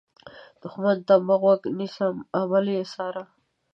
دښمن 0.61 0.97
ته 1.07 1.13
مه 1.27 1.35
غوږ 1.41 1.61
نیسه، 1.77 2.07
عمل 2.39 2.65
یې 2.75 2.81
وڅار 2.87 3.15